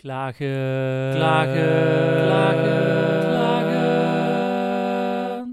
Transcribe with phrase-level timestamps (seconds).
[0.00, 3.92] Klagen, klagen, klagen, klagen.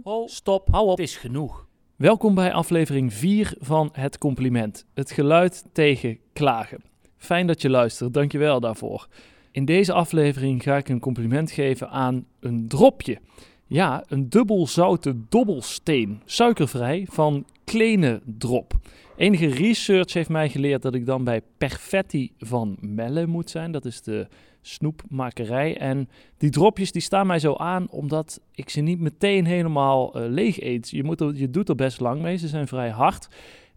[0.03, 1.67] Oh, stop, hou op, het is genoeg.
[1.95, 4.85] Welkom bij aflevering 4 van Het Compliment.
[4.93, 6.81] Het geluid tegen klagen.
[7.17, 9.07] Fijn dat je luistert, dankjewel daarvoor.
[9.51, 13.19] In deze aflevering ga ik een compliment geven aan een dropje.
[13.65, 18.73] Ja, een dubbel zoute dobbelsteen, suikervrij, van Kleine Drop.
[19.17, 23.71] Enige research heeft mij geleerd dat ik dan bij Perfetti van Melle moet zijn.
[23.71, 24.27] Dat is de
[24.61, 25.77] snoepmakerij.
[25.77, 30.29] En die dropjes die staan mij zo aan omdat ik ze niet meteen helemaal uh,
[30.29, 30.89] leeg eet.
[30.89, 32.37] Je, moet je doet er best lang mee.
[32.37, 33.27] Ze zijn vrij hard.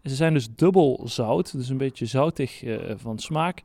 [0.03, 3.61] Ze zijn dus dubbel zout, dus een beetje zoutig uh, van smaak.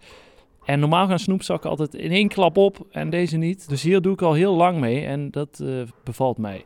[0.64, 3.68] En normaal gaan snoepzakken altijd in één klap op en deze niet.
[3.68, 6.64] Dus hier doe ik al heel lang mee en dat uh, bevalt mij.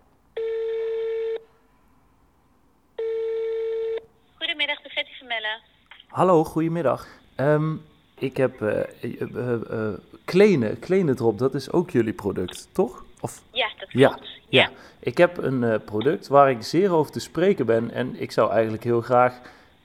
[4.41, 5.61] Goedemiddag, de Betty van Melle.
[6.09, 7.07] Hallo, goedemiddag.
[7.37, 7.83] Um,
[8.19, 13.05] ik heb uh, uh, Kleine, Kleine Drop, dat is ook jullie product, toch?
[13.21, 13.43] Of?
[13.53, 14.19] Ja, dat klopt.
[14.19, 14.63] Ja, ja.
[14.63, 14.71] ja.
[15.01, 18.85] ik heb een product waar ik zeer over te spreken ben en ik zou eigenlijk
[18.85, 19.41] heel graag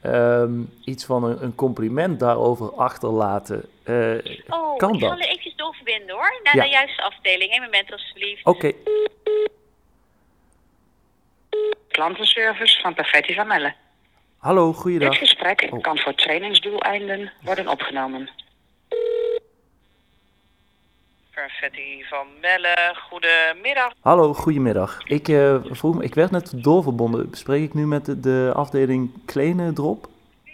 [0.05, 3.63] um, iets van een, een, compliment daarover achterlaten.
[3.85, 4.17] Uh,
[4.47, 5.09] oh, kan ik dat?
[5.09, 6.63] zal er eventjes doorverbinden hoor, naar ja.
[6.63, 7.55] de juiste afdeling.
[7.55, 8.45] Een moment alsjeblieft.
[8.45, 8.65] Oké.
[8.65, 8.75] Okay.
[11.87, 13.73] Klantenservice van Perfetti van Melle.
[14.45, 15.09] Hallo, goeiedag.
[15.09, 15.81] Dit gesprek oh.
[15.81, 18.29] kan voor trainingsdoeleinden worden opgenomen.
[21.31, 23.93] Perfetti van Melle, goedemiddag.
[24.01, 25.01] Hallo, goedemiddag.
[25.03, 27.27] Ik, uh, vroeg me, ik werd net doorverbonden.
[27.31, 30.07] Spreek ik nu met de, de afdeling Kleine Drop?
[30.45, 30.53] Uh,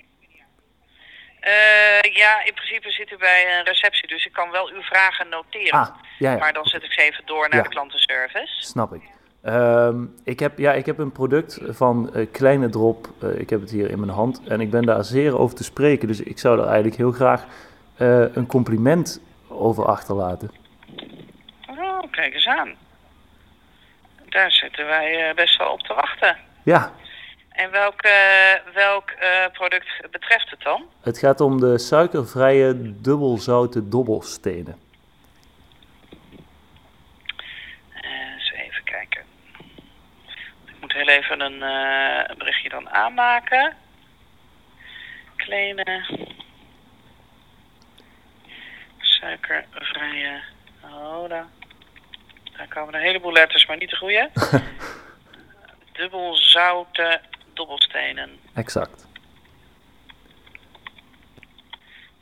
[2.01, 5.79] ja, in principe zit u bij een receptie, dus ik kan wel uw vragen noteren.
[5.79, 6.37] Ah, ja, ja.
[6.37, 7.63] Maar dan zet ik ze even door naar ja.
[7.63, 8.63] de klantenservice.
[8.63, 9.01] Snap ik.
[9.45, 13.07] Um, ik, heb, ja, ik heb een product van uh, Kleine Drop.
[13.23, 15.63] Uh, ik heb het hier in mijn hand en ik ben daar zeer over te
[15.63, 16.07] spreken.
[16.07, 17.45] Dus ik zou daar eigenlijk heel graag
[17.97, 20.51] uh, een compliment over achterlaten.
[21.67, 22.71] Oh, kijk eens aan.
[24.29, 26.37] Daar zitten wij best wel op te wachten.
[26.63, 26.91] Ja.
[27.49, 28.01] En welk,
[28.73, 29.13] welk
[29.51, 30.83] product betreft het dan?
[31.01, 34.75] Het gaat om de suikervrije dubbelzouten dobbelstenen.
[41.21, 43.75] Even een, uh, een berichtje dan aanmaken.
[45.35, 46.05] Kleine
[48.97, 50.41] suikervrije.
[50.83, 51.45] Oh, daar,
[52.57, 54.29] daar komen een heleboel letters, maar niet de goede.
[55.93, 57.21] Dubbelzouten
[57.53, 58.39] dobbelstenen.
[58.53, 59.07] Exact.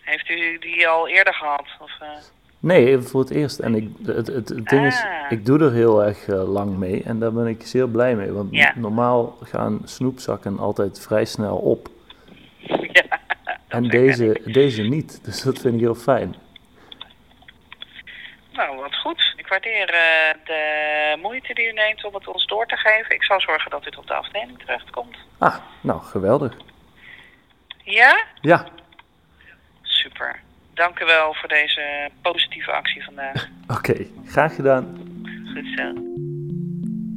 [0.02, 1.68] Heeft u die al eerder gehad?
[1.80, 2.10] Of, uh...
[2.60, 3.60] Nee, voor het eerst.
[3.60, 7.04] En ik, het, het, het ding is, ik doe er heel erg uh, lang mee
[7.04, 8.32] en daar ben ik zeer blij mee.
[8.32, 8.74] Want ja.
[8.76, 11.88] normaal gaan snoepzakken altijd vrij snel op.
[12.92, 13.20] Ja,
[13.68, 16.36] en deze, deze niet, dus dat vind ik heel fijn.
[18.54, 19.34] Nou, wat goed.
[19.38, 23.16] Ik waardeer uh, de moeite die u neemt om het ons door te geven.
[23.16, 25.18] Ik zal zorgen dat dit op de afdeling terechtkomt.
[25.38, 26.58] Ah, nou, geweldig.
[27.84, 28.24] Ja?
[28.42, 28.66] Ja.
[29.82, 30.40] Super.
[30.80, 33.50] Dank u wel voor deze positieve actie vandaag.
[33.78, 34.98] Oké, okay, graag gedaan.
[35.54, 35.94] Goed zo.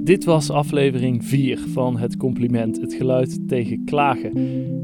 [0.05, 4.33] Dit was aflevering 4 van Het Compliment, het geluid tegen klagen.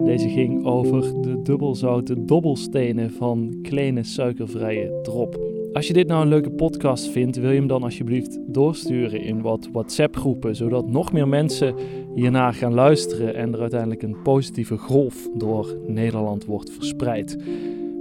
[0.05, 5.39] Deze ging over de dubbelzouten dobbelstenen van kleine suikervrije drop.
[5.73, 9.43] Als je dit nou een leuke podcast vindt, wil je hem dan alsjeblieft doorsturen in
[9.43, 11.75] wat WhatsApp-groepen, zodat nog meer mensen
[12.15, 17.37] hiernaar gaan luisteren en er uiteindelijk een positieve golf door Nederland wordt verspreid.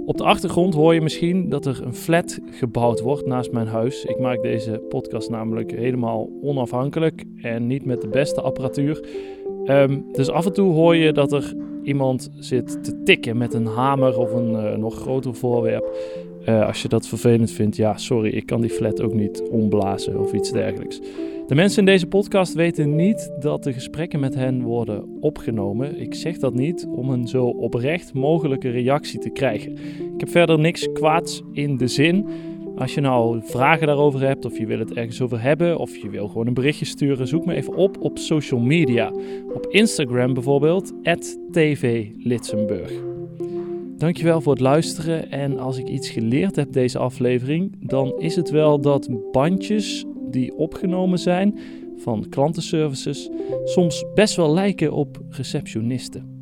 [0.08, 4.04] Op de achtergrond hoor je misschien dat er een flat gebouwd wordt naast mijn huis.
[4.04, 9.04] Ik maak deze podcast namelijk helemaal onafhankelijk en niet met de beste apparatuur.
[9.66, 11.54] Um, dus af en toe hoor je dat er
[11.88, 15.96] iemand zit te tikken met een hamer of een uh, nog groter voorwerp.
[16.48, 20.20] Uh, als je dat vervelend vindt, ja, sorry, ik kan die flat ook niet omblazen
[20.20, 21.00] of iets dergelijks.
[21.46, 26.00] De mensen in deze podcast weten niet dat de gesprekken met hen worden opgenomen.
[26.00, 29.72] Ik zeg dat niet om een zo oprecht mogelijke reactie te krijgen.
[30.14, 32.26] Ik heb verder niks kwaads in de zin.
[32.78, 36.08] Als je nou vragen daarover hebt, of je wil het ergens over hebben, of je
[36.08, 39.12] wil gewoon een berichtje sturen, zoek me even op op social media.
[39.54, 40.92] Op Instagram bijvoorbeeld,
[41.52, 42.92] tvlitsenburg.
[43.96, 45.30] Dankjewel voor het luisteren.
[45.30, 50.56] En als ik iets geleerd heb deze aflevering, dan is het wel dat bandjes die
[50.56, 51.58] opgenomen zijn
[51.96, 53.30] van klantenservices
[53.64, 56.37] soms best wel lijken op receptionisten.